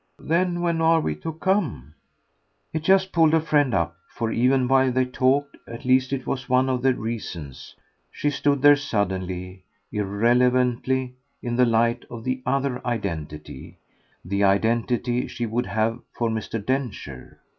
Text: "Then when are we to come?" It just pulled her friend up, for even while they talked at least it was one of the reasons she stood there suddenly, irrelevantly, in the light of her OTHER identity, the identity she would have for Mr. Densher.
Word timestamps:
"Then 0.23 0.61
when 0.61 0.81
are 0.81 0.99
we 0.99 1.13
to 1.17 1.33
come?" 1.33 1.93
It 2.73 2.81
just 2.81 3.11
pulled 3.11 3.33
her 3.33 3.39
friend 3.39 3.71
up, 3.71 3.95
for 4.09 4.31
even 4.31 4.67
while 4.67 4.91
they 4.91 5.05
talked 5.05 5.57
at 5.67 5.85
least 5.85 6.11
it 6.11 6.25
was 6.25 6.49
one 6.49 6.69
of 6.69 6.81
the 6.81 6.95
reasons 6.95 7.75
she 8.09 8.31
stood 8.31 8.63
there 8.63 8.75
suddenly, 8.75 9.63
irrelevantly, 9.91 11.13
in 11.43 11.55
the 11.55 11.67
light 11.67 12.03
of 12.09 12.25
her 12.25 12.41
OTHER 12.47 12.81
identity, 12.87 13.77
the 14.25 14.43
identity 14.43 15.27
she 15.27 15.45
would 15.45 15.67
have 15.67 15.99
for 16.17 16.31
Mr. 16.31 16.65
Densher. 16.65 17.39